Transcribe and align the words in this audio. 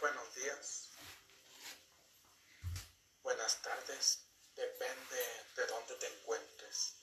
buenos 0.00 0.34
días, 0.36 0.90
buenas 3.20 3.60
tardes, 3.62 4.24
depende 4.54 5.44
de 5.56 5.66
dónde 5.66 5.96
te 5.96 6.06
encuentres. 6.06 6.94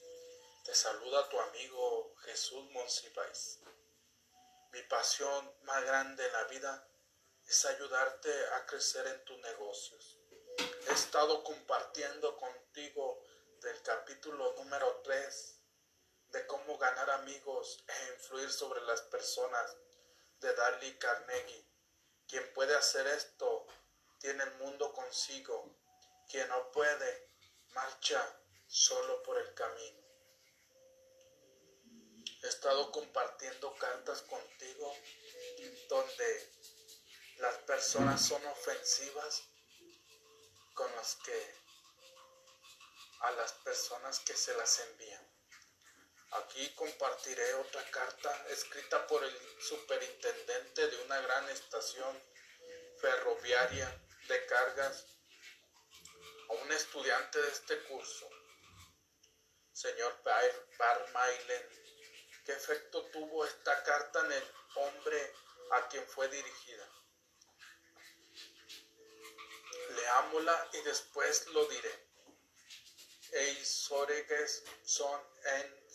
Te 0.64 0.74
saluda 0.74 1.28
tu 1.28 1.38
amigo 1.42 2.16
Jesús 2.20 2.72
Monsiváis. 2.72 3.60
Mi 4.72 4.82
pasión 4.84 5.58
más 5.64 5.84
grande 5.84 6.26
en 6.26 6.32
la 6.32 6.44
vida 6.46 6.88
es 7.46 7.66
ayudarte 7.66 8.32
a 8.54 8.66
crecer 8.66 9.06
en 9.08 9.26
tus 9.26 9.38
negocios. 9.40 10.18
He 10.88 10.94
estado 10.94 11.44
compartiendo 11.44 12.38
contigo 12.38 13.26
del 13.60 13.82
capítulo 13.82 14.54
número 14.54 15.02
3 15.04 15.60
de 16.30 16.48
cómo 16.48 16.78
ganar 16.78 17.10
amigos 17.10 17.84
e 17.86 18.14
influir 18.14 18.50
sobre 18.50 18.80
las 18.84 19.02
personas 19.02 19.76
de 20.40 20.54
Dale 20.54 20.98
Carnegie. 20.98 21.77
Quien 22.28 22.54
puede 22.54 22.76
hacer 22.76 23.08
esto 23.08 23.66
tiene 24.20 24.44
el 24.44 24.54
mundo 24.56 24.92
consigo. 24.94 25.74
Quien 26.30 26.48
no 26.50 26.72
puede 26.72 27.30
marcha 27.70 28.22
solo 28.68 29.24
por 29.24 29.38
el 29.38 29.54
camino. 29.54 30.02
He 32.44 32.48
estado 32.48 32.92
compartiendo 32.92 33.74
cartas 33.76 34.22
contigo 34.24 34.94
donde 35.90 36.52
las 37.38 37.56
personas 37.60 38.22
son 38.22 38.46
ofensivas 38.46 39.44
con 40.74 40.94
las 40.96 41.16
que 41.16 41.56
a 43.22 43.32
las 43.32 43.54
personas 43.54 44.20
que 44.20 44.36
se 44.36 44.56
las 44.56 44.80
envían. 44.80 45.37
Aquí 46.32 46.70
compartiré 46.76 47.54
otra 47.56 47.84
carta 47.90 48.46
escrita 48.50 49.08
por 49.08 49.24
el 49.24 49.62
superintendente 49.62 50.88
de 50.88 51.04
una 51.04 51.22
gran 51.22 51.48
estación 51.50 52.22
ferroviaria 53.00 54.04
de 54.28 54.46
cargas 54.46 55.06
a 56.50 56.54
un 56.54 56.72
estudiante 56.72 57.42
de 57.42 57.50
este 57.50 57.84
curso, 57.84 58.30
señor 59.72 60.22
Barmailen. 60.78 61.88
¿Qué 62.46 62.54
efecto 62.54 63.06
tuvo 63.12 63.46
esta 63.46 63.84
carta 63.84 64.26
en 64.26 64.32
el 64.32 64.54
hombre 64.76 65.34
a 65.72 65.88
quien 65.88 66.06
fue 66.08 66.28
dirigida? 66.30 66.90
Leámosla 69.96 70.70
y 70.74 70.82
después 70.82 71.48
lo 71.48 71.66
diré. 71.68 72.08
Eisoreges 73.32 74.64
son 74.86 75.22
en 75.44 75.88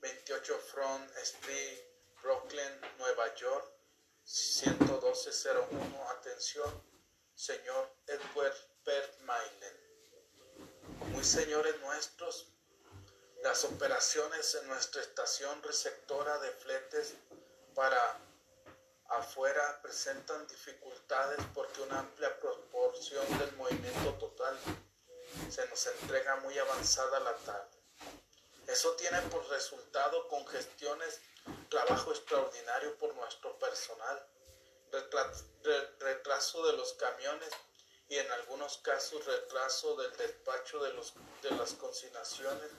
28 0.00 0.58
Front 0.72 1.10
Street, 1.16 1.84
Brooklyn, 2.22 2.80
Nueva 2.98 3.34
York, 3.34 3.66
11201. 4.24 6.10
Atención, 6.10 6.82
señor 7.34 7.90
Edward 8.06 8.54
Permailen. 8.84 9.76
Muy 11.12 11.24
señores 11.24 11.80
nuestros, 11.80 12.46
las 13.42 13.64
operaciones 13.64 14.54
en 14.54 14.68
nuestra 14.68 15.02
estación 15.02 15.62
receptora 15.62 16.38
de 16.38 16.50
fletes 16.52 17.14
para 17.74 18.18
afuera 19.08 19.80
presentan 19.82 20.46
dificultades 20.48 21.38
porque 21.54 21.80
una 21.82 22.00
amplia 22.00 22.38
proporción 22.40 23.38
del 23.38 23.52
movimiento 23.56 24.14
total 24.14 24.58
se 25.48 25.66
nos 25.68 25.86
entrega 25.86 26.36
muy 26.36 26.58
avanzada 26.58 27.20
la 27.20 27.34
tarde. 27.36 27.77
Eso 28.68 28.92
tiene 28.96 29.18
por 29.22 29.48
resultado 29.48 30.28
congestiones, 30.28 31.22
trabajo 31.70 32.12
extraordinario 32.12 32.98
por 32.98 33.14
nuestro 33.14 33.58
personal, 33.58 34.28
retraso 36.00 36.66
de 36.66 36.74
los 36.74 36.92
camiones 36.92 37.48
y 38.10 38.16
en 38.18 38.30
algunos 38.30 38.76
casos 38.78 39.24
retraso 39.24 39.96
del 39.96 40.14
despacho 40.18 40.80
de, 40.80 40.92
los, 40.92 41.14
de 41.40 41.50
las 41.52 41.72
consignaciones. 41.72 42.70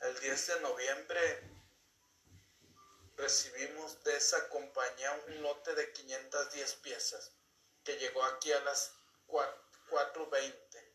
El 0.00 0.18
10 0.18 0.46
de 0.48 0.60
noviembre 0.60 1.42
recibimos 3.16 4.02
de 4.02 4.16
esa 4.16 4.48
compañía 4.48 5.12
un 5.28 5.42
lote 5.42 5.76
de 5.76 5.92
510 5.92 6.74
piezas 6.74 7.30
que 7.84 7.96
llegó 7.98 8.24
aquí 8.24 8.50
a 8.50 8.58
las 8.64 8.94
4.20 9.28 10.89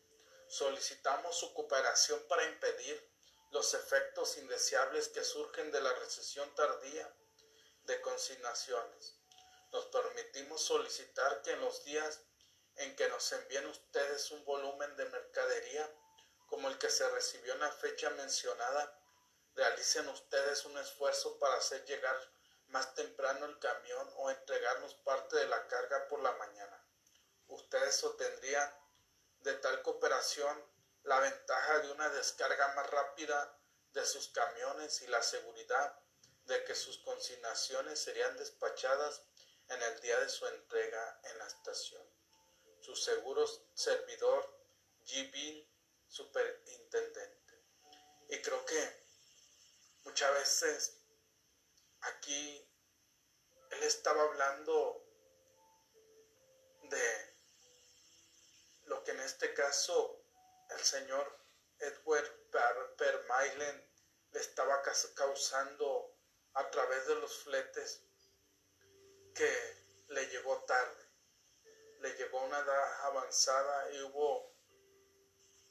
solicitamos 0.48 1.36
su 1.36 1.52
cooperación 1.54 2.22
para 2.28 2.44
impedir 2.44 3.10
los 3.50 3.74
efectos 3.74 4.36
indeseables 4.38 5.08
que 5.08 5.24
surgen 5.24 5.70
de 5.70 5.80
la 5.80 5.92
recesión 5.94 6.52
tardía 6.54 7.12
de 7.84 8.00
consignaciones. 8.00 9.14
Nos 9.72 9.86
permitimos 9.86 10.62
solicitar 10.62 11.42
que 11.42 11.52
en 11.52 11.60
los 11.60 11.84
días 11.84 12.20
en 12.76 12.94
que 12.96 13.08
nos 13.08 13.32
envíen 13.32 13.66
ustedes 13.66 14.30
un 14.30 14.44
volumen 14.44 14.96
de 14.96 15.06
mercadería 15.06 15.90
como 16.46 16.68
el 16.68 16.78
que 16.78 16.90
se 16.90 17.08
recibió 17.10 17.54
en 17.54 17.60
la 17.60 17.72
fecha 17.72 18.10
mencionada, 18.10 19.00
realicen 19.54 20.08
ustedes 20.08 20.64
un 20.64 20.76
esfuerzo 20.78 21.38
para 21.38 21.56
hacer 21.56 21.84
llegar 21.86 22.16
más 22.68 22.94
temprano 22.94 23.46
el 23.46 23.58
camión 23.58 24.08
o 24.16 24.30
entregarnos 24.30 24.94
parte 24.96 25.36
de 25.36 25.46
la 25.46 25.66
carga 25.66 26.06
por 26.08 26.20
la 26.22 26.32
mañana. 26.32 26.84
Ustedes 27.48 28.02
obtendrían 28.04 28.85
de 29.46 29.54
tal 29.54 29.80
cooperación 29.80 30.60
la 31.04 31.20
ventaja 31.20 31.78
de 31.78 31.92
una 31.92 32.08
descarga 32.10 32.74
más 32.74 32.90
rápida 32.90 33.56
de 33.92 34.04
sus 34.04 34.28
camiones 34.30 35.02
y 35.02 35.06
la 35.06 35.22
seguridad 35.22 35.96
de 36.46 36.64
que 36.64 36.74
sus 36.74 36.98
consignaciones 36.98 38.00
serían 38.00 38.36
despachadas 38.36 39.22
en 39.68 39.80
el 39.80 40.00
día 40.00 40.18
de 40.18 40.28
su 40.28 40.46
entrega 40.48 41.20
en 41.22 41.38
la 41.38 41.46
estación. 41.46 42.02
Su 42.80 42.96
seguro 42.96 43.46
servidor, 43.72 44.52
G. 45.04 45.68
superintendente. 46.08 47.64
Y 48.28 48.42
creo 48.42 48.64
que 48.64 49.06
muchas 50.02 50.34
veces 50.34 51.04
aquí 52.00 52.68
él 53.70 53.82
estaba 53.84 54.24
hablando 54.24 55.05
este 59.26 59.52
caso 59.54 60.22
el 60.70 60.80
señor 60.84 61.36
Edward 61.80 62.30
Permailen 62.96 63.90
le 64.30 64.40
estaba 64.40 64.80
causando 65.16 66.16
a 66.54 66.70
través 66.70 67.06
de 67.08 67.16
los 67.16 67.42
fletes 67.42 68.02
que 69.34 69.52
le 70.10 70.26
llegó 70.28 70.56
tarde, 70.64 71.04
le 72.00 72.14
llegó 72.14 72.40
una 72.44 72.60
edad 72.60 73.04
avanzada 73.06 73.90
y 73.92 74.02
hubo 74.02 74.54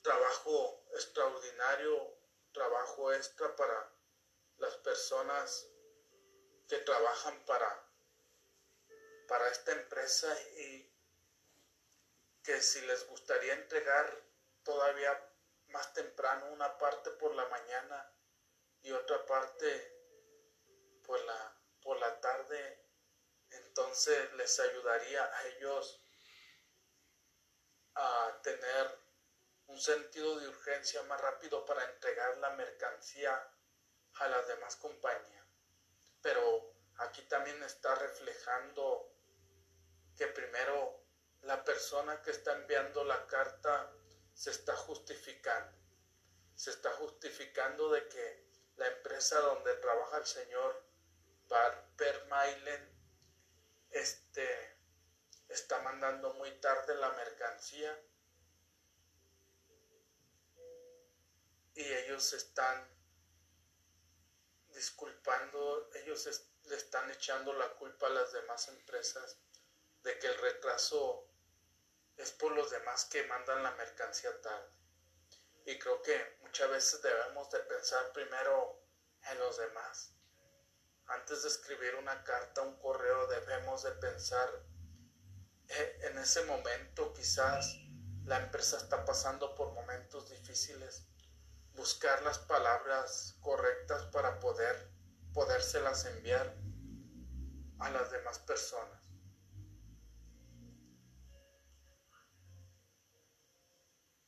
trabajo 0.01 0.85
extraordinario, 0.93 2.13
trabajo 2.51 3.13
extra 3.13 3.55
para 3.55 3.89
las 4.57 4.75
personas 4.77 5.65
que 6.67 6.77
trabajan 6.79 7.45
para, 7.45 7.89
para 9.29 9.47
esta 9.47 9.71
empresa 9.71 10.37
y 10.57 10.94
que 12.45 12.61
si 12.61 12.79
les 12.81 13.07
gustaría 13.07 13.53
entregar 13.53 14.21
todavía 14.63 15.19
más 15.69 15.91
temprano 15.93 16.45
una 16.51 16.77
parte 16.77 17.09
por 17.11 17.33
la 17.33 17.45
mañana 17.47 18.13
y 18.83 18.91
otra 18.91 19.25
parte 19.25 19.67
por 21.03 21.19
la, 21.25 21.61
por 21.81 21.97
la 21.99 22.21
tarde, 22.21 22.85
entonces 23.49 24.31
les 24.33 24.59
ayudaría 24.59 25.23
a 25.23 25.47
ellos 25.47 26.01
a 27.95 28.39
tener 28.43 28.99
un 29.67 29.81
sentido 29.81 30.39
de 30.39 30.47
urgencia 30.47 31.01
más 31.03 31.19
rápido 31.19 31.65
para 31.65 31.83
entregar 31.85 32.37
la 32.37 32.51
mercancía 32.51 33.51
a 34.19 34.27
las 34.27 34.47
demás 34.47 34.75
compañías. 34.75 35.47
Pero 36.21 36.75
aquí 36.97 37.23
también 37.23 37.61
está 37.63 37.95
reflejando 37.95 39.11
que 40.15 40.27
primero 40.27 41.04
la 41.45 41.63
persona 41.63 42.21
que 42.21 42.31
está 42.31 42.53
enviando 42.53 43.03
la 43.03 43.25
carta 43.27 43.91
se 44.33 44.51
está 44.51 44.75
justificando. 44.75 45.77
Se 46.55 46.71
está 46.71 46.91
justificando 46.93 47.89
de 47.91 48.07
que 48.07 48.45
la 48.77 48.87
empresa 48.87 49.39
donde 49.39 49.75
trabaja 49.75 50.17
el 50.17 50.25
señor 50.25 50.83
Permailen 51.95 52.89
este, 53.91 54.77
está 55.47 55.79
mandando 55.81 56.33
muy 56.33 56.51
tarde 56.59 56.95
la 56.95 57.11
mercancía 57.13 57.97
y 61.75 61.83
ellos 61.83 62.33
están 62.33 62.89
disculpando, 64.73 65.89
ellos 65.93 66.51
le 66.63 66.75
están 66.75 67.09
echando 67.11 67.53
la 67.53 67.69
culpa 67.75 68.07
a 68.07 68.11
las 68.11 68.33
demás 68.33 68.67
empresas 68.67 69.37
de 70.03 70.19
que 70.19 70.27
el 70.27 70.37
retraso 70.39 71.29
es 72.17 72.31
por 72.31 72.51
los 72.51 72.71
demás 72.71 73.05
que 73.05 73.23
mandan 73.27 73.63
la 73.63 73.71
mercancía 73.71 74.41
tarde. 74.41 74.69
Y 75.65 75.77
creo 75.79 76.01
que 76.01 76.37
muchas 76.41 76.69
veces 76.69 77.01
debemos 77.01 77.49
de 77.49 77.59
pensar 77.59 78.11
primero 78.13 78.81
en 79.31 79.39
los 79.39 79.57
demás. 79.57 80.11
antes 81.07 81.43
de 81.43 81.49
escribir 81.49 81.95
una 81.95 82.23
carta, 82.23 82.61
un 82.61 82.79
correo, 82.79 83.27
debemos 83.27 83.83
de 83.83 83.91
pensar 83.91 84.49
eh, 85.67 85.99
en 86.01 86.17
ese 86.17 86.43
momento 86.45 87.13
quizás 87.13 87.77
la 88.23 88.39
empresa 88.39 88.77
está 88.77 89.05
pasando 89.05 89.53
por 89.53 89.73
momentos 89.73 90.29
difíciles, 90.29 91.05
buscar 91.73 92.23
las 92.23 92.39
palabras 92.39 93.35
correctas 93.41 94.05
para 94.05 94.39
poder 94.39 94.89
podérselas 95.33 96.05
enviar 96.05 96.55
a 97.79 97.89
las 97.91 98.09
demás 98.09 98.39
personas. 98.39 99.04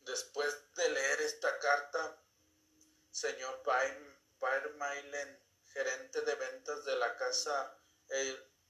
Después 0.08 0.74
de 0.76 0.90
leer 0.90 1.20
esta 1.20 1.60
carta, 1.60 2.18
señor 3.12 3.62
Baermailen, 4.40 5.44
gerente 5.74 6.22
de 6.22 6.34
ventas 6.36 6.86
de 6.86 6.96
la 6.96 7.14
casa 7.18 7.78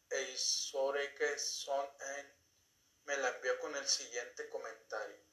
Eisoreke 0.09 1.37
Son 1.37 1.87
me 3.03 3.17
la 3.17 3.29
envió 3.29 3.59
con 3.59 3.75
el 3.75 3.87
siguiente 3.87 4.49
comentario. 4.49 5.23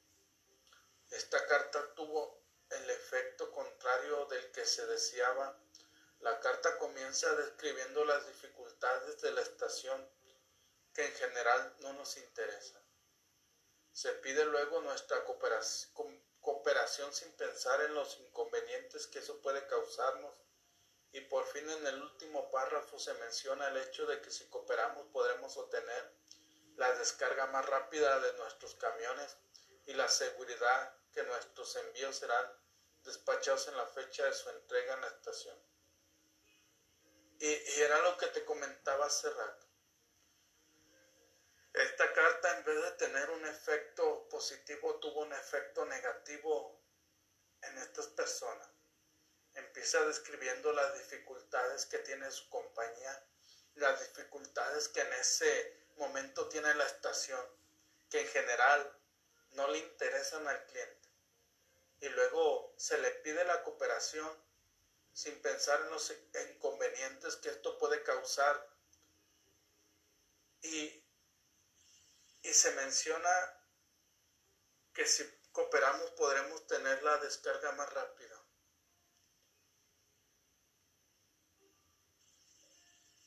Esta 1.09 1.43
carta 1.47 1.95
tuvo 1.95 2.39
el 2.69 2.87
efecto 2.91 3.51
contrario 3.51 4.27
del 4.27 4.51
que 4.51 4.63
se 4.63 4.85
deseaba. 4.85 5.59
La 6.19 6.39
carta 6.39 6.77
comienza 6.77 7.33
describiendo 7.33 8.05
las 8.05 8.27
dificultades 8.27 9.19
de 9.21 9.31
la 9.31 9.41
estación 9.41 10.07
que 10.93 11.03
en 11.03 11.13
general 11.13 11.75
no 11.79 11.93
nos 11.93 12.15
interesan. 12.17 12.84
Se 13.95 14.11
pide 14.11 14.43
luego 14.43 14.81
nuestra 14.81 15.23
cooperación, 15.23 17.13
sin 17.13 17.31
pensar 17.37 17.79
en 17.79 17.93
los 17.93 18.19
inconvenientes 18.19 19.07
que 19.07 19.19
eso 19.19 19.39
puede 19.41 19.65
causarnos 19.67 20.35
y 21.13 21.21
por 21.21 21.47
fin 21.47 21.69
en 21.69 21.87
el 21.87 22.01
último 22.01 22.51
párrafo 22.51 22.99
se 22.99 23.13
menciona 23.13 23.69
el 23.69 23.77
hecho 23.77 24.05
de 24.05 24.21
que 24.21 24.31
si 24.31 24.49
cooperamos 24.49 25.07
podremos 25.13 25.55
obtener 25.55 26.11
la 26.75 26.91
descarga 26.95 27.47
más 27.47 27.65
rápida 27.67 28.19
de 28.19 28.33
nuestros 28.33 28.75
camiones 28.75 29.37
y 29.85 29.93
la 29.93 30.09
seguridad 30.09 30.93
que 31.13 31.23
nuestros 31.23 31.73
envíos 31.77 32.17
serán 32.17 32.51
despachados 33.05 33.69
en 33.69 33.77
la 33.77 33.85
fecha 33.85 34.25
de 34.25 34.33
su 34.33 34.49
entrega 34.49 34.95
en 34.95 35.01
la 35.01 35.07
estación. 35.07 35.57
Y, 37.39 37.79
era 37.79 38.01
lo 38.01 38.17
que 38.17 38.27
te 38.27 38.43
comentaba 38.43 39.05
hace 39.05 39.29
rato. 39.29 39.64
Esta 41.75 42.13
carta 42.13 42.57
en 42.57 42.63
vez 42.63 42.81
de 42.81 42.91
tener 42.91 43.29
un 43.31 43.45
efecto 43.45 44.29
positivo 44.29 44.97
tuvo 45.01 45.23
un 45.23 45.33
efecto 45.33 45.85
negativo 45.85 46.81
en 47.61 47.77
estas 47.79 48.07
personas. 48.07 48.69
Empieza 49.53 49.99
describiendo 50.05 50.71
las 50.71 50.93
dificultades 50.93 51.85
que 51.85 51.99
tiene 51.99 52.31
su 52.31 52.47
compañía, 52.49 53.27
las 53.73 53.99
dificultades 53.99 54.87
que 54.87 55.01
en 55.01 55.13
ese 55.13 55.87
momento 55.97 56.47
tiene 56.47 56.73
la 56.75 56.85
estación, 56.85 57.45
que 58.09 58.21
en 58.21 58.27
general 58.27 58.97
no 59.51 59.67
le 59.67 59.79
interesan 59.79 60.47
al 60.47 60.65
cliente. 60.67 61.09
Y 61.99 62.07
luego 62.07 62.73
se 62.77 62.97
le 62.99 63.11
pide 63.11 63.43
la 63.43 63.63
cooperación 63.63 64.29
sin 65.11 65.41
pensar 65.41 65.81
en 65.81 65.89
los 65.89 66.13
inconvenientes 66.51 67.35
que 67.35 67.49
esto 67.49 67.77
puede 67.77 68.01
causar. 68.03 68.65
Y, 70.61 71.04
y 72.45 72.53
se 72.53 72.71
menciona 72.73 73.59
que 74.93 75.07
si 75.07 75.23
cooperamos 75.51 76.11
podremos 76.11 76.67
tener 76.67 77.01
la 77.01 77.17
descarga 77.17 77.71
más 77.71 77.91
rápida. 77.91 78.39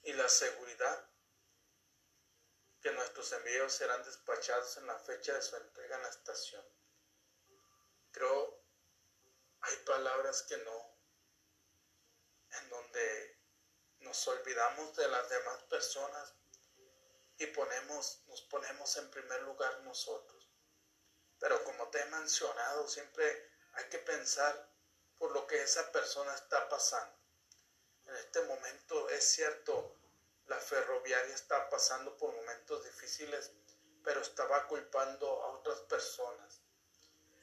Y 0.02 0.12
la 0.12 0.28
seguridad 0.28 1.10
que 2.80 2.92
nuestros 2.92 3.32
envíos 3.32 3.72
serán 3.72 4.04
despachados 4.04 4.76
en 4.76 4.86
la 4.86 4.98
fecha 5.00 5.34
de 5.34 5.42
su 5.42 5.56
entrega 5.56 5.96
en 5.96 6.02
la 6.04 6.10
estación. 6.10 6.64
Creo 8.12 8.62
hay 9.60 9.76
palabras 9.78 10.44
que 10.44 10.58
no, 10.58 10.96
en 12.52 12.68
donde 12.70 13.42
nos 13.98 14.28
olvidamos 14.28 14.94
de 14.96 15.08
las 15.08 15.28
demás 15.28 15.62
personas 15.64 16.37
y 17.38 17.46
ponemos, 17.46 18.22
nos 18.26 18.42
ponemos 18.42 18.96
en 18.96 19.10
primer 19.10 19.42
lugar 19.42 19.80
nosotros. 19.80 20.48
Pero 21.38 21.62
como 21.62 21.88
te 21.88 22.00
he 22.00 22.06
mencionado, 22.06 22.88
siempre 22.88 23.50
hay 23.74 23.84
que 23.88 23.98
pensar 23.98 24.68
por 25.18 25.32
lo 25.32 25.46
que 25.46 25.62
esa 25.62 25.90
persona 25.92 26.34
está 26.34 26.68
pasando. 26.68 27.16
En 28.06 28.16
este 28.16 28.42
momento 28.42 29.08
es 29.10 29.24
cierto, 29.24 29.96
la 30.46 30.58
ferroviaria 30.58 31.34
está 31.34 31.68
pasando 31.68 32.16
por 32.16 32.34
momentos 32.34 32.84
difíciles, 32.84 33.52
pero 34.02 34.20
estaba 34.20 34.66
culpando 34.66 35.26
a 35.42 35.52
otras 35.58 35.80
personas. 35.82 36.60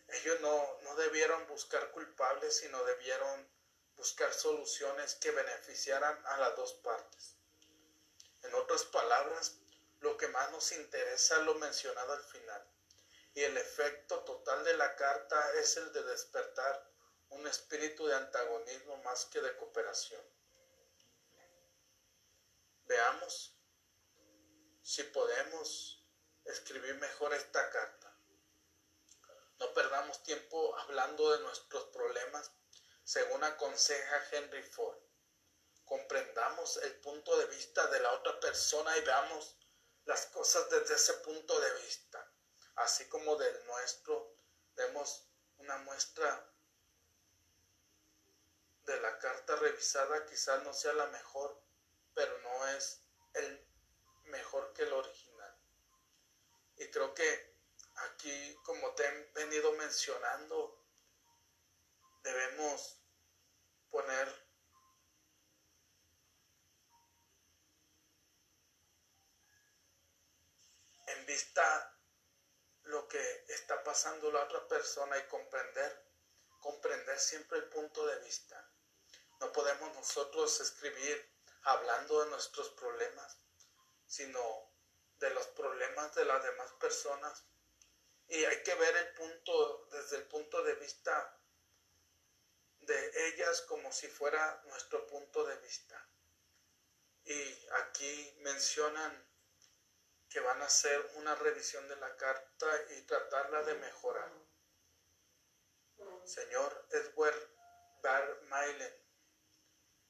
Ellos 0.08 0.42
no, 0.42 0.78
no 0.84 0.96
debieron 0.96 1.48
buscar 1.48 1.92
culpables, 1.92 2.58
sino 2.58 2.84
debieron 2.84 3.48
buscar 3.96 4.34
soluciones 4.34 5.16
que 5.16 5.32
beneficiaran 5.32 6.22
a 6.26 6.38
las 6.38 6.56
dos 6.56 6.74
partes. 6.74 7.36
En 8.44 8.54
otras 8.56 8.84
palabras, 8.86 9.58
lo 10.06 10.16
que 10.18 10.28
más 10.28 10.52
nos 10.52 10.72
interesa 10.72 11.38
es 11.38 11.42
lo 11.42 11.56
mencionado 11.56 12.14
al 12.14 12.24
final. 12.24 12.64
Y 13.34 13.42
el 13.42 13.58
efecto 13.58 14.20
total 14.24 14.64
de 14.64 14.78
la 14.78 14.96
carta 14.96 15.54
es 15.56 15.78
el 15.78 15.92
de 15.92 16.04
despertar 16.04 16.88
un 17.30 17.48
espíritu 17.48 18.06
de 18.06 18.16
antagonismo 18.16 18.98
más 18.98 19.26
que 19.26 19.42
de 19.42 19.58
cooperación. 19.58 20.22
Veamos 22.86 23.58
si 24.84 25.02
podemos 25.06 26.06
escribir 26.46 26.94
mejor 26.96 27.34
esta 27.34 27.68
carta. 27.72 28.16
No 29.58 29.74
perdamos 29.74 30.22
tiempo 30.22 30.78
hablando 30.78 31.32
de 31.32 31.40
nuestros 31.40 31.86
problemas, 31.86 32.52
según 33.04 33.44
aconseja 33.44 34.24
Henry 34.32 34.62
Ford. 34.62 35.00
Comprendamos 35.84 36.78
el 36.78 36.96
punto 37.02 37.36
de 37.38 37.48
vista 37.48 37.88
de 37.88 38.00
la 38.02 38.12
otra 38.12 38.40
persona 38.40 38.96
y 38.98 39.02
veamos 39.02 39.56
las 40.06 40.28
cosas 40.28 40.70
desde 40.70 40.96
ese 40.96 41.14
punto 41.16 41.60
de 41.60 41.74
vista, 41.82 42.32
así 42.76 43.08
como 43.10 43.36
del 43.36 43.66
nuestro. 43.66 44.36
Demos 44.76 45.30
una 45.58 45.78
muestra 45.80 46.52
de 48.84 49.00
la 49.02 49.18
carta 49.20 49.56
revisada, 49.56 50.26
quizás 50.26 50.64
no 50.64 50.74
sea 50.74 50.94
la 50.94 51.08
mejor, 51.08 51.62
pero 52.14 52.38
no 52.40 52.68
es 52.70 53.02
el 53.34 53.68
mejor 54.26 54.74
que 54.74 54.84
el 54.84 54.94
original. 54.94 55.58
Y 56.78 56.90
creo 56.92 57.14
que 57.14 57.56
aquí, 57.96 58.56
como 58.64 58.94
te 58.96 59.06
he 59.06 59.32
venido 59.34 59.72
mencionando, 59.74 60.86
debemos 62.22 63.00
poner 63.90 64.45
en 71.08 71.26
vista 71.26 71.96
lo 72.84 73.08
que 73.08 73.46
está 73.50 73.84
pasando 73.84 74.32
la 74.32 74.44
otra 74.44 74.68
persona 74.68 75.18
y 75.18 75.28
comprender, 75.28 76.04
comprender 76.60 77.20
siempre 77.20 77.58
el 77.58 77.66
punto 77.66 78.06
de 78.06 78.20
vista. 78.20 78.70
No 79.40 79.52
podemos 79.52 79.94
nosotros 79.96 80.60
escribir 80.62 81.34
hablando 81.64 82.24
de 82.24 82.30
nuestros 82.30 82.70
problemas, 82.70 83.38
sino 84.06 84.72
de 85.20 85.30
los 85.32 85.48
problemas 85.48 86.14
de 86.16 86.26
las 86.26 86.44
demás 86.44 86.72
personas. 86.74 87.44
Y 88.28 88.44
hay 88.46 88.64
que 88.64 88.76
ver 88.76 88.96
el 88.96 89.14
punto 89.14 89.88
desde 89.92 90.18
el 90.18 90.28
punto 90.28 90.64
de 90.64 90.76
vista 90.76 91.40
de 92.82 93.28
ellas 93.28 93.62
como 93.62 93.92
si 93.92 94.08
fuera 94.08 94.62
nuestro 94.66 95.06
punto 95.08 95.46
de 95.46 95.58
vista. 95.58 96.08
Y 97.26 97.68
aquí 97.84 98.38
mencionan 98.42 99.35
que 100.36 100.42
van 100.42 100.62
a 100.62 100.66
hacer 100.66 101.00
una 101.14 101.34
revisión 101.36 101.88
de 101.88 101.96
la 101.96 102.14
carta 102.18 102.68
y 102.90 103.02
tratarla 103.04 103.64
de 103.64 103.76
mejorar. 103.76 104.30
Señor 106.26 106.88
Edward 106.92 107.40
Bar 108.04 108.42
Mailen, 108.50 108.94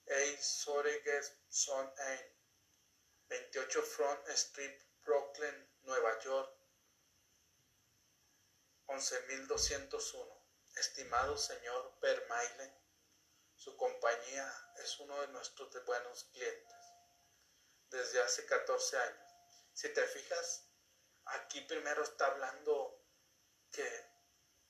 Hey, 0.07 0.35
Son 0.41 0.83
28 3.27 3.83
Front 3.83 4.27
Street, 4.29 4.81
Brooklyn, 5.03 5.69
Nueva 5.83 6.17
York, 6.21 6.57
11201. 8.87 10.43
Estimado 10.75 11.37
señor 11.37 11.99
Permailen, 11.99 12.73
su 13.55 13.77
compañía 13.77 14.51
es 14.77 14.99
uno 14.99 15.21
de 15.21 15.27
nuestros 15.27 15.85
buenos 15.85 16.23
clientes 16.33 16.75
desde 17.91 18.23
hace 18.23 18.43
14 18.47 18.97
años. 18.97 19.24
Si 19.75 19.89
te 19.89 20.07
fijas, 20.07 20.69
aquí 21.25 21.59
primero 21.59 22.01
está 22.01 22.27
hablando 22.27 22.97
que 23.69 23.85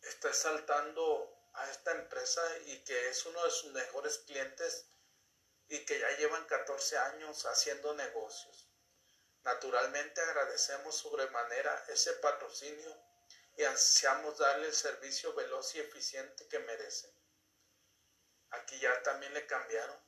está 0.02 0.30
exaltando 0.30 1.48
a 1.54 1.70
esta 1.70 1.92
empresa 1.92 2.42
y 2.66 2.84
que 2.84 3.10
es 3.10 3.24
uno 3.28 3.44
de 3.46 3.52
sus 3.52 3.72
mejores 3.72 4.18
clientes 4.26 4.88
y 5.68 5.86
que 5.86 6.00
ya 6.00 6.10
llevan 6.18 6.44
14 6.48 6.98
años 6.98 7.46
haciendo 7.46 7.94
negocios. 7.94 8.68
Naturalmente 9.44 10.22
agradecemos 10.22 10.98
sobremanera 10.98 11.86
ese 11.90 12.14
patrocinio 12.14 13.00
y 13.58 13.64
ansiamos 13.64 14.40
darle 14.40 14.66
el 14.66 14.74
servicio 14.74 15.36
veloz 15.36 15.76
y 15.76 15.82
eficiente 15.82 16.48
que 16.48 16.58
merecen. 16.58 17.16
Aquí 18.50 18.80
ya 18.80 19.04
también 19.04 19.36
le 19.36 19.46
cambiaron. 19.46 20.04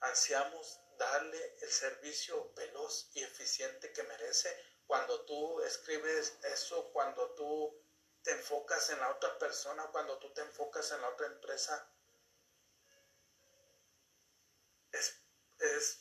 Ansiamos 0.00 0.80
darle 0.98 1.56
el 1.62 1.70
servicio 1.70 2.52
veloz 2.54 3.10
y 3.14 3.22
eficiente 3.22 3.92
que 3.92 4.02
merece. 4.02 4.54
Cuando 4.86 5.24
tú 5.24 5.62
escribes 5.62 6.34
eso, 6.42 6.90
cuando 6.92 7.34
tú 7.34 7.80
te 8.22 8.32
enfocas 8.32 8.90
en 8.90 9.00
la 9.00 9.10
otra 9.10 9.38
persona, 9.38 9.86
cuando 9.92 10.18
tú 10.18 10.32
te 10.34 10.42
enfocas 10.42 10.90
en 10.92 11.00
la 11.00 11.08
otra 11.08 11.26
empresa, 11.26 11.90
es, 14.92 15.20
es 15.60 16.00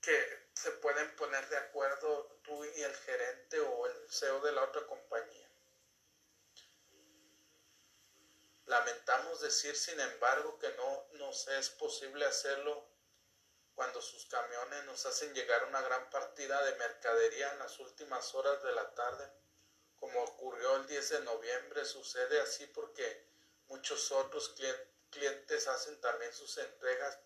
que 0.00 0.48
se 0.54 0.70
pueden 0.72 1.16
poner 1.16 1.48
de 1.48 1.56
acuerdo 1.56 2.38
tú 2.42 2.64
y 2.64 2.82
el 2.82 2.94
gerente 2.94 3.60
o 3.60 3.86
el 3.86 4.10
CEO 4.10 4.40
de 4.40 4.52
la 4.52 4.64
otra 4.64 4.86
compañía. 4.86 5.48
Lamentamos 8.66 9.40
decir, 9.40 9.76
sin 9.76 10.00
embargo, 10.00 10.58
que 10.58 10.70
no 10.72 11.06
nos 11.12 11.48
es 11.48 11.70
posible 11.70 12.24
hacerlo 12.24 12.94
cuando 13.74 14.00
sus 14.00 14.26
camiones 14.26 14.84
nos 14.84 15.04
hacen 15.06 15.34
llegar 15.34 15.64
una 15.64 15.80
gran 15.82 16.08
partida 16.10 16.62
de 16.64 16.76
mercadería 16.76 17.52
en 17.52 17.58
las 17.58 17.78
últimas 17.80 18.34
horas 18.34 18.62
de 18.62 18.72
la 18.72 18.94
tarde, 18.94 19.30
como 19.96 20.22
ocurrió 20.22 20.76
el 20.76 20.86
10 20.86 21.08
de 21.10 21.20
noviembre, 21.20 21.84
sucede 21.84 22.40
así 22.40 22.66
porque 22.66 23.26
muchos 23.68 24.12
otros 24.12 24.54
clientes 25.10 25.66
hacen 25.68 26.00
también 26.00 26.32
sus 26.32 26.58
entregas 26.58 27.18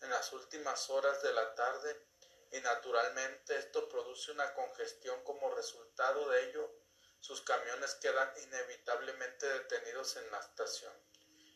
en 0.00 0.10
las 0.10 0.32
últimas 0.32 0.88
horas 0.90 1.22
de 1.22 1.32
la 1.32 1.54
tarde 1.54 2.06
y 2.52 2.60
naturalmente 2.60 3.56
esto 3.56 3.88
produce 3.88 4.30
una 4.32 4.52
congestión 4.54 5.22
como 5.24 5.54
resultado 5.54 6.28
de 6.30 6.48
ello. 6.48 6.70
Sus 7.20 7.40
camiones 7.42 7.94
quedan 7.96 8.32
inevitablemente 8.44 9.46
detenidos 9.46 10.16
en 10.16 10.30
la 10.30 10.38
estación 10.38 10.92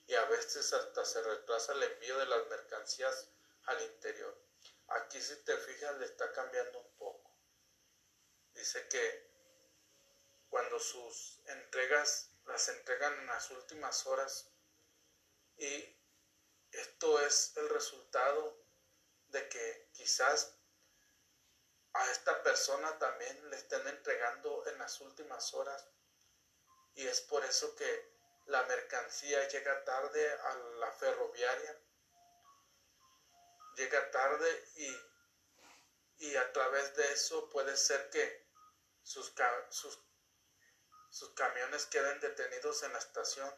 y 0.07 0.15
a 0.15 0.25
veces 0.27 0.73
hasta 0.73 1.05
se 1.05 1.23
retrasa 1.23 1.73
el 1.73 1.83
envío 1.83 2.19
de 2.19 2.27
las 2.27 2.47
mercancías 2.47 3.29
al 3.67 3.83
interior. 3.83 4.37
Aquí 4.89 5.21
si 5.21 5.37
te 5.45 5.57
fijas 5.59 5.97
le 5.99 6.07
está 6.07 6.33
cambiando 6.33 6.81
un 6.81 6.97
poco. 6.97 7.37
Dice 8.55 8.89
que 8.89 9.27
cuando 10.49 10.79
sus 10.79 11.41
entregas 11.47 12.31
las 12.47 12.69
entregan 12.69 13.13
en 13.21 13.27
las 13.27 13.51
últimas 13.51 14.07
horas 14.07 14.51
y 15.57 15.97
esto 16.71 17.21
es 17.27 17.57
el 17.57 17.69
resultado 17.69 18.57
de 19.29 19.49
que 19.49 19.89
quizás 19.93 20.55
a 21.93 22.11
esta 22.11 22.43
persona 22.43 22.99
también 22.99 23.51
le 23.51 23.57
estén 23.57 23.87
entregando 23.89 24.67
en 24.67 24.79
las 24.79 25.01
últimas 25.01 25.53
horas 25.55 25.89
y 26.95 27.07
es 27.07 27.21
por 27.23 27.45
eso 27.45 27.75
que 27.75 28.17
la 28.47 28.63
mercancía 28.65 29.49
llega 29.49 29.85
tarde 29.85 30.33
a 30.33 30.55
la 30.79 30.93
ferroviaria 30.93 31.79
llega 33.77 34.11
tarde 34.11 34.69
y, 34.77 36.27
y 36.27 36.37
a 36.37 36.53
través 36.53 36.95
de 36.97 37.13
eso 37.13 37.49
puede 37.51 37.77
ser 37.77 38.11
que 38.11 38.47
sus, 39.03 39.33
sus, 39.71 39.99
sus 41.11 41.31
camiones 41.35 41.87
queden 41.87 42.19
detenidos 42.21 42.83
en 42.83 42.93
la 42.93 42.99
estación 42.99 43.55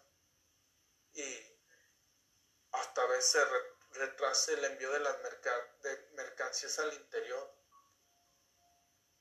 y 1.14 1.58
hasta 2.72 3.06
vez 3.06 3.24
se 3.24 3.44
retrase 3.92 4.54
el 4.54 4.64
envío 4.64 4.92
de 4.92 5.00
las 5.00 5.16
de 5.82 6.08
mercancías 6.12 6.78
al 6.78 6.92
interior. 6.92 7.54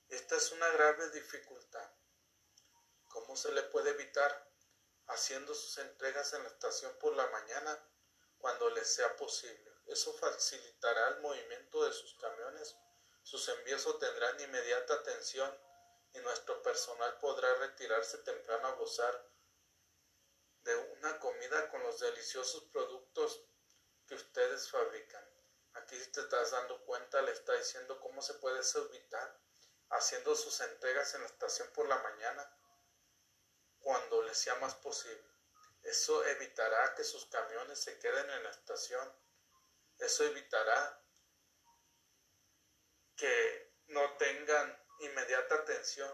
Esta 0.10 0.36
es 0.36 0.51
una 0.51 0.70
grave 0.70 1.10
dificultad. 1.12 1.92
¿Cómo 3.10 3.36
se 3.36 3.51
le 3.51 3.63
puede 3.63 3.92
evitar? 3.92 4.48
Haciendo 5.08 5.56
sus 5.56 5.77
entregas 5.77 6.34
en 6.34 6.44
la 6.44 6.50
estación 6.50 6.94
por 7.00 7.16
la 7.16 7.25
mañana 7.27 7.82
cuando 8.38 8.70
les 8.72 8.94
sea 8.94 9.16
posible. 9.16 9.76
Eso 9.88 10.13
facilitará 10.13 11.10
el 11.10 11.22
movimiento 11.22 11.84
de 11.86 11.94
sus 11.94 12.13
camiones. 12.15 12.75
Sus 13.24 13.48
envíos 13.50 13.86
obtendrán 13.88 14.39
inmediata 14.39 14.94
atención 14.94 15.58
y 16.13 16.20
nuestro 16.20 16.62
personal 16.62 17.17
podrá 17.20 17.53
retirarse 17.56 18.17
temprano 18.20 18.67
a 18.67 18.72
gozar 18.74 19.29
de 20.63 20.75
una 20.75 21.20
comida 21.20 21.70
con 21.70 21.82
los 21.84 22.00
deliciosos 22.00 22.63
productos 22.65 23.41
que 24.06 24.15
ustedes 24.15 24.70
fabrican. 24.70 25.24
Aquí 25.74 25.98
te 26.12 26.22
estás 26.22 26.51
dando 26.51 26.84
cuenta, 26.86 27.22
le 27.22 27.32
está 27.32 27.53
diciendo 27.53 28.00
cómo 28.00 28.22
se 28.22 28.34
puede 28.36 28.62
evitar 28.75 29.39
haciendo 29.89 30.36
sus 30.36 30.60
entregas 30.62 31.13
en 31.13 31.22
la 31.22 31.27
estación 31.27 31.70
por 31.74 31.88
la 31.88 31.98
mañana 32.00 32.58
cuando 33.79 34.22
les 34.24 34.38
sea 34.38 34.56
más 34.56 34.75
posible. 34.75 35.24
Eso 35.84 36.25
evitará 36.25 36.94
que 36.96 37.03
sus 37.03 37.25
camiones 37.27 37.79
se 37.79 37.98
queden 38.00 38.29
en 38.29 38.44
la 38.44 38.50
estación 38.50 39.26
eso 40.00 40.24
evitará 40.25 41.01
que 43.16 43.74
no 43.88 44.18
tengan 44.18 44.86
inmediata 45.00 45.56
atención. 45.56 46.12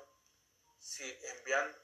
Si 0.80 1.04
envían 1.38 1.84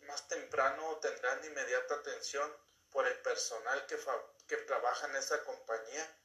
más 0.00 0.28
temprano 0.28 0.98
tendrán 1.00 1.44
inmediata 1.44 1.94
atención 1.94 2.54
por 2.90 3.06
el 3.06 3.20
personal 3.22 3.86
que, 3.86 3.98
que 4.46 4.56
trabaja 4.58 5.06
en 5.06 5.16
esa 5.16 5.42
compañía 5.44 6.22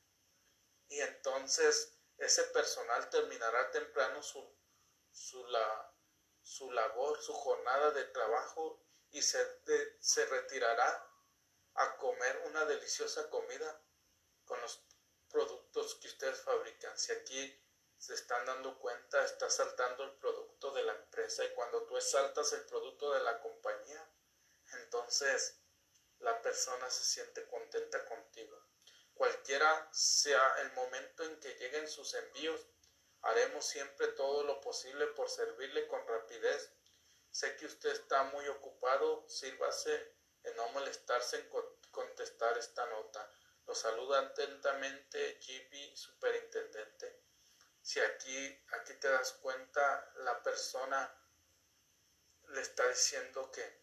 y 0.88 1.00
entonces 1.02 1.94
ese 2.18 2.44
personal 2.46 3.10
terminará 3.10 3.72
temprano 3.72 4.22
su, 4.22 4.56
su, 5.12 5.44
la, 5.48 5.96
su 6.44 6.72
labor, 6.72 7.20
su 7.22 7.34
jornada 7.34 7.92
de 7.92 8.06
trabajo 8.06 8.84
y 9.10 9.22
se, 9.22 9.40
se 10.00 10.26
retirará 10.26 11.08
a 11.76 11.98
comer 11.98 12.44
una 12.46 12.66
deliciosa 12.66 13.30
comida 13.30 13.82
con 14.46 14.62
los 14.62 14.86
productos 15.32 15.96
que 15.96 16.08
ustedes 16.08 16.40
fabrican. 16.42 16.98
Si 16.98 17.12
aquí 17.12 17.58
se 17.98 18.14
están 18.14 18.46
dando 18.46 18.78
cuenta, 18.80 19.24
está 19.24 19.50
saltando 19.50 20.04
el 20.04 20.12
producto 20.14 20.72
de 20.74 20.84
la 20.84 20.94
empresa 20.94 21.44
y 21.46 21.54
cuando 21.54 21.84
tú 21.84 22.00
saltas 22.02 22.52
el 22.54 22.66
producto 22.66 23.14
de 23.14 23.22
la 23.22 23.40
compañía, 23.40 24.10
entonces 24.74 25.60
la 26.20 26.42
persona 26.42 26.90
se 26.90 27.04
siente 27.04 27.46
contenta 27.48 28.04
contigo. 28.06 28.58
Cualquiera 29.14 29.90
sea 29.94 30.62
el 30.62 30.72
momento 30.74 31.24
en 31.24 31.40
que 31.40 31.54
lleguen 31.56 31.88
sus 31.88 32.14
envíos, 32.16 32.66
haremos 33.22 33.66
siempre 33.66 34.08
todo 34.10 34.44
lo 34.44 34.62
posible 34.62 35.08
por 35.08 35.30
servirle 35.30 35.88
con 35.88 36.06
rapidez. 36.08 36.72
Sé 37.30 37.56
que 37.58 37.66
usted 37.66 37.92
está 37.92 38.24
muy 38.24 38.48
ocupado, 38.48 39.28
sírvase 39.30 40.16
en 40.44 40.56
no 40.56 40.68
molestarse 40.70 41.38
en 41.38 41.50
contestar 41.92 42.58
esta 42.58 42.86
nota. 42.88 43.30
Lo 43.66 43.76
saluda 43.76 44.20
atentamente 44.20 45.40
GP 45.40 45.96
Superintendente. 45.96 47.22
Si 47.82 48.00
aquí, 48.00 48.66
aquí 48.72 48.94
te 48.96 49.08
das 49.08 49.34
cuenta, 49.34 50.12
la 50.16 50.42
persona 50.44 51.18
le 52.50 52.62
está 52.62 52.88
diciendo 52.88 53.52
que, 53.52 53.82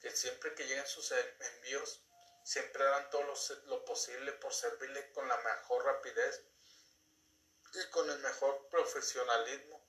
que 0.00 0.10
siempre 0.10 0.54
que 0.54 0.66
lleguen 0.66 0.86
sus 0.86 1.12
envíos, 1.12 2.02
siempre 2.44 2.82
harán 2.84 3.10
todo 3.10 3.22
lo, 3.22 3.34
lo 3.66 3.84
posible 3.84 4.32
por 4.32 4.54
servirle 4.54 5.10
con 5.12 5.28
la 5.28 5.36
mejor 5.38 5.84
rapidez 5.84 6.42
y 7.74 7.90
con 7.90 8.08
el 8.10 8.18
mejor 8.18 8.68
profesionalismo. 8.68 9.88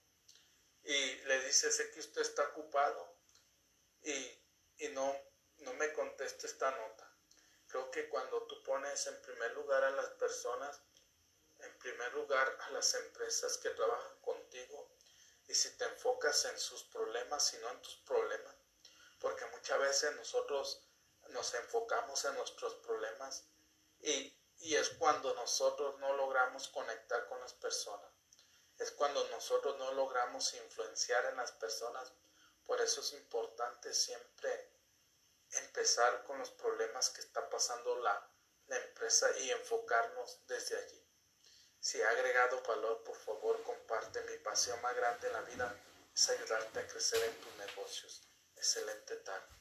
Y 0.83 1.15
le 1.25 1.45
dice, 1.45 1.71
sé 1.71 1.91
que 1.91 1.99
usted 1.99 2.21
está 2.21 2.43
ocupado 2.43 3.15
y, 4.01 4.43
y 4.77 4.87
no, 4.89 5.15
no 5.57 5.73
me 5.73 5.93
conteste 5.93 6.47
esta 6.47 6.71
nota. 6.71 7.10
Creo 7.71 7.89
que 7.89 8.09
cuando 8.09 8.43
tú 8.47 8.61
pones 8.63 9.07
en 9.07 9.21
primer 9.21 9.53
lugar 9.53 9.81
a 9.85 9.91
las 9.91 10.09
personas, 10.09 10.81
en 11.59 11.79
primer 11.79 12.11
lugar 12.13 12.57
a 12.67 12.71
las 12.71 12.93
empresas 12.95 13.57
que 13.59 13.69
trabajan 13.69 14.19
contigo, 14.19 14.91
y 15.47 15.53
si 15.53 15.77
te 15.77 15.85
enfocas 15.85 16.43
en 16.45 16.59
sus 16.59 16.83
problemas 16.83 17.53
y 17.53 17.59
no 17.59 17.69
en 17.69 17.81
tus 17.81 17.95
problemas, 17.99 18.53
porque 19.21 19.45
muchas 19.45 19.79
veces 19.79 20.13
nosotros 20.17 20.83
nos 21.29 21.53
enfocamos 21.53 22.25
en 22.25 22.35
nuestros 22.35 22.75
problemas 22.75 23.45
y, 24.01 24.37
y 24.59 24.75
es 24.75 24.89
cuando 24.89 25.33
nosotros 25.35 25.97
no 25.99 26.13
logramos 26.17 26.67
conectar 26.67 27.25
con 27.29 27.39
las 27.39 27.53
personas, 27.53 28.11
es 28.79 28.91
cuando 28.91 29.25
nosotros 29.29 29.77
no 29.77 29.93
logramos 29.93 30.53
influenciar 30.55 31.23
en 31.27 31.37
las 31.37 31.53
personas, 31.53 32.11
por 32.65 32.81
eso 32.81 32.99
es 32.99 33.13
importante 33.13 33.93
siempre 33.93 34.80
empezar 35.51 36.23
con 36.23 36.39
los 36.39 36.51
problemas 36.51 37.09
que 37.09 37.21
está 37.21 37.49
pasando 37.49 37.97
la, 37.99 38.27
empresa 38.67 39.27
y 39.39 39.51
enfocarnos 39.51 40.47
desde 40.47 40.77
allí. 40.77 41.05
Si 41.81 42.01
ha 42.01 42.09
agregado 42.09 42.61
valor, 42.61 43.03
por 43.03 43.17
favor, 43.17 43.61
comparte. 43.63 44.21
Mi 44.21 44.37
pasión 44.37 44.81
más 44.81 44.95
grande 44.95 45.27
en 45.27 45.33
la 45.33 45.41
vida 45.41 45.75
es 46.13 46.29
ayudarte 46.29 46.79
a 46.79 46.87
crecer 46.87 47.21
en 47.21 47.35
tus 47.41 47.53
negocios. 47.55 48.21
Excelente 48.55 49.17
tarde. 49.17 49.60